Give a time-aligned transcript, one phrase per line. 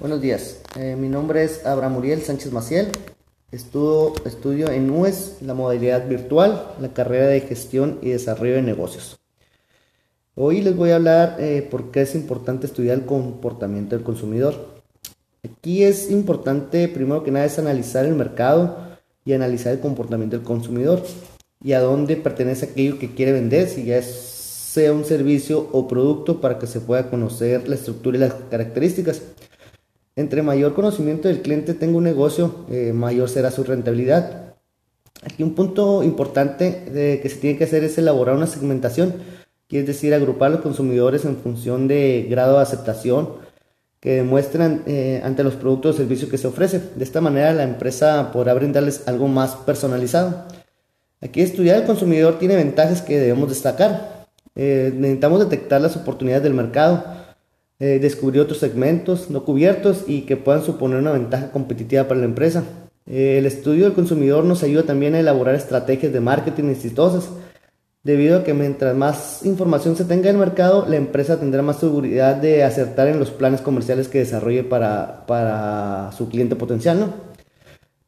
[0.00, 2.88] Buenos días, eh, mi nombre es Abraham Uriel Sánchez Maciel.
[3.52, 9.18] Estudio, estudio en UES la modalidad virtual, la carrera de gestión y desarrollo de negocios.
[10.34, 14.68] Hoy les voy a hablar eh, por qué es importante estudiar el comportamiento del consumidor.
[15.44, 18.78] Aquí es importante, primero que nada, es analizar el mercado
[19.26, 21.02] y analizar el comportamiento del consumidor
[21.62, 26.40] y a dónde pertenece aquello que quiere vender, si ya sea un servicio o producto
[26.40, 29.20] para que se pueda conocer la estructura y las características.
[30.20, 34.54] Entre mayor conocimiento del cliente tenga un negocio, eh, mayor será su rentabilidad.
[35.22, 36.84] Aquí un punto importante
[37.22, 39.14] que se tiene que hacer es elaborar una segmentación,
[39.78, 43.28] es decir, agrupar a los consumidores en función de grado de aceptación
[44.00, 46.90] que demuestran eh, ante los productos o servicios que se ofrecen.
[46.96, 50.46] De esta manera la empresa podrá brindarles algo más personalizado.
[51.20, 54.26] Aquí estudiar el consumidor tiene ventajas que debemos destacar.
[54.56, 57.04] Eh, necesitamos detectar las oportunidades del mercado,
[57.80, 62.26] eh, descubrir otros segmentos no cubiertos y que puedan suponer una ventaja competitiva para la
[62.26, 62.62] empresa.
[63.06, 67.30] Eh, el estudio del consumidor nos ayuda también a elaborar estrategias de marketing exitosas,
[68.02, 71.78] debido a que mientras más información se tenga en el mercado, la empresa tendrá más
[71.80, 77.00] seguridad de acertar en los planes comerciales que desarrolle para, para su cliente potencial.
[77.00, 77.14] ¿no?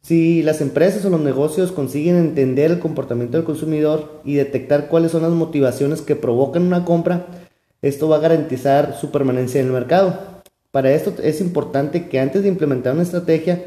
[0.02, 5.12] Si las empresas o los negocios consiguen entender el comportamiento del consumidor y detectar cuáles
[5.12, 7.26] son las motivaciones que provocan una compra,
[7.82, 10.18] esto va a garantizar su permanencia en el mercado.
[10.70, 13.62] Para esto es importante que antes de implementar una estrategia,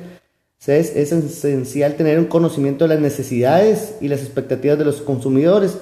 [0.74, 5.78] es, esencial tener un conocimiento de las necesidades y las expectativas de los consumidores.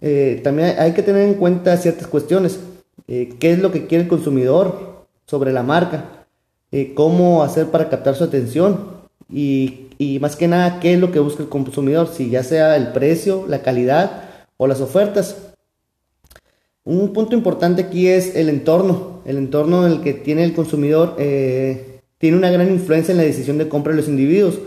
[0.00, 2.58] Eh, también hay que tener en cuenta ciertas cuestiones.
[3.06, 6.26] Eh, ¿Qué es lo que quiere el consumidor sobre la marca?
[6.72, 9.04] Eh, ¿Cómo hacer para captar su atención?
[9.30, 12.08] Y, y más que nada, ¿qué es lo que busca el consumidor?
[12.08, 14.24] Si ya sea el precio, la calidad
[14.56, 15.53] o las ofertas.
[16.86, 21.16] Un punto importante aquí es el entorno, el entorno en el que tiene el consumidor
[21.18, 24.58] eh, tiene una gran influencia en la decisión de compra de los individuos.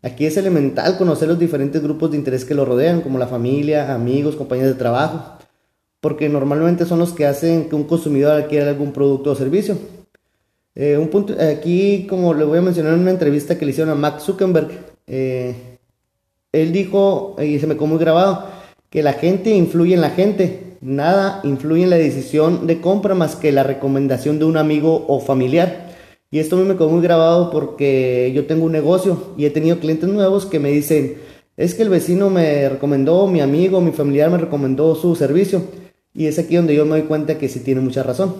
[0.00, 3.92] Aquí es elemental conocer los diferentes grupos de interés que lo rodean, como la familia,
[3.92, 5.38] amigos, compañeros de trabajo,
[6.00, 9.76] porque normalmente son los que hacen que un consumidor adquiera algún producto o servicio.
[10.76, 13.92] Eh, un punto, aquí, como le voy a mencionar en una entrevista que le hicieron
[13.92, 14.68] a Max Zuckerberg,
[15.08, 15.78] eh,
[16.52, 18.46] él dijo, y se me quedó muy grabado,
[18.88, 23.36] que la gente influye en la gente nada influye en la decisión de compra más
[23.36, 25.94] que la recomendación de un amigo o familiar.
[26.30, 30.08] Y esto me quedó muy grabado porque yo tengo un negocio y he tenido clientes
[30.08, 31.18] nuevos que me dicen,
[31.56, 35.62] es que el vecino me recomendó, mi amigo, mi familiar me recomendó su servicio.
[36.12, 38.34] Y es aquí donde yo me doy cuenta que sí tiene mucha razón.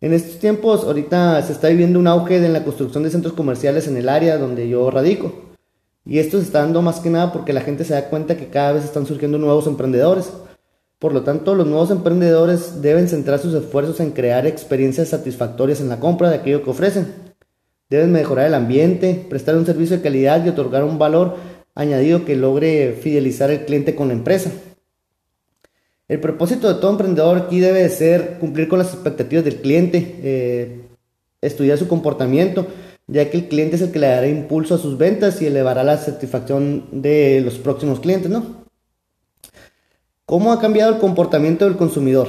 [0.00, 3.86] En estos tiempos, ahorita se está viviendo un auge en la construcción de centros comerciales
[3.86, 5.50] en el área donde yo radico.
[6.06, 8.48] Y esto se está dando más que nada porque la gente se da cuenta que
[8.48, 10.32] cada vez están surgiendo nuevos emprendedores
[11.00, 15.88] por lo tanto, los nuevos emprendedores deben centrar sus esfuerzos en crear experiencias satisfactorias en
[15.88, 17.06] la compra de aquello que ofrecen.
[17.88, 21.36] Deben mejorar el ambiente, prestar un servicio de calidad y otorgar un valor
[21.74, 24.52] añadido que logre fidelizar al cliente con la empresa.
[26.06, 30.82] El propósito de todo emprendedor aquí debe ser cumplir con las expectativas del cliente, eh,
[31.40, 32.66] estudiar su comportamiento,
[33.06, 35.82] ya que el cliente es el que le dará impulso a sus ventas y elevará
[35.82, 38.59] la satisfacción de los próximos clientes, ¿no?
[40.30, 42.28] ¿Cómo ha cambiado el comportamiento del consumidor?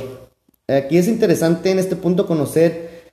[0.67, 3.11] Aquí es interesante en este punto conocer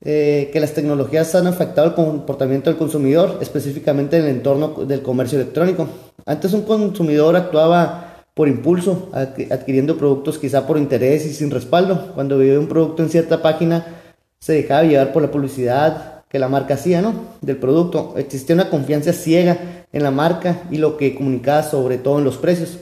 [0.00, 5.02] eh, que las tecnologías han afectado el comportamiento del consumidor, específicamente en el entorno del
[5.02, 5.88] comercio electrónico.
[6.24, 12.12] Antes un consumidor actuaba por impulso, adquiriendo productos quizá por interés y sin respaldo.
[12.14, 14.00] Cuando veía un producto en cierta página,
[14.38, 17.12] se dejaba llevar por la publicidad que la marca hacía, ¿no?
[17.42, 18.14] Del producto.
[18.16, 22.38] Existía una confianza ciega en la marca y lo que comunicaba sobre todo en los
[22.38, 22.78] precios.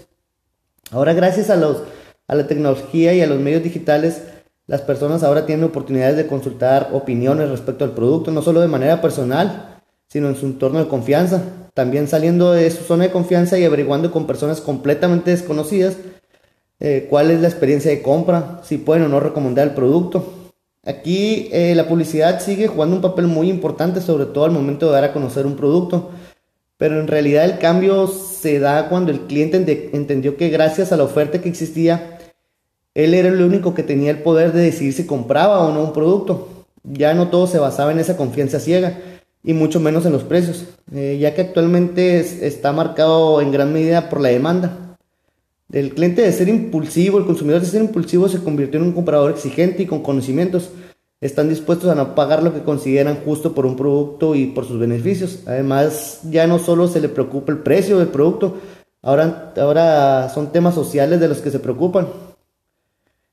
[0.90, 1.78] Ahora gracias a, los,
[2.26, 4.22] a la tecnología y a los medios digitales,
[4.66, 9.00] las personas ahora tienen oportunidades de consultar opiniones respecto al producto, no solo de manera
[9.00, 11.42] personal, sino en su entorno de confianza.
[11.74, 15.96] También saliendo de su zona de confianza y averiguando con personas completamente desconocidas
[16.80, 20.32] eh, cuál es la experiencia de compra, si pueden o no recomendar el producto.
[20.84, 24.92] Aquí eh, la publicidad sigue jugando un papel muy importante, sobre todo al momento de
[24.92, 26.10] dar a conocer un producto.
[26.78, 31.02] Pero en realidad el cambio se da cuando el cliente entendió que gracias a la
[31.02, 32.18] oferta que existía,
[32.94, 35.92] él era el único que tenía el poder de decidir si compraba o no un
[35.92, 36.66] producto.
[36.84, 38.98] Ya no todo se basaba en esa confianza ciega
[39.42, 44.08] y mucho menos en los precios, eh, ya que actualmente está marcado en gran medida
[44.08, 44.96] por la demanda.
[45.72, 49.32] El cliente de ser impulsivo, el consumidor de ser impulsivo se convirtió en un comprador
[49.32, 50.70] exigente y con conocimientos
[51.20, 54.78] están dispuestos a no pagar lo que consideran justo por un producto y por sus
[54.78, 55.40] beneficios.
[55.46, 58.58] Además, ya no solo se le preocupa el precio del producto,
[59.02, 62.08] ahora, ahora son temas sociales de los que se preocupan.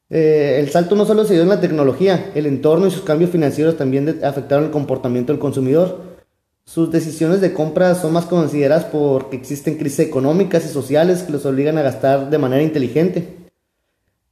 [0.10, 3.32] Eh, el salto no solo se dio en la tecnología, el entorno y sus cambios
[3.32, 6.16] financieros también afectaron el comportamiento del consumidor.
[6.64, 11.46] Sus decisiones de compra son más consideradas porque existen crisis económicas y sociales que los
[11.46, 13.45] obligan a gastar de manera inteligente.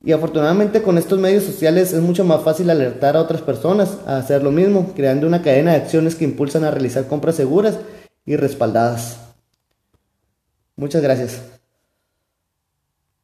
[0.06, 4.18] Y afortunadamente con estos medios sociales es mucho más fácil alertar a otras personas a
[4.18, 7.80] hacer lo mismo, creando una cadena de acciones que impulsan a realizar compras seguras
[8.26, 9.18] y respaldadas.
[10.76, 11.53] Muchas gracias.